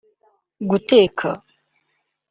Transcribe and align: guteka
guteka 0.69 1.29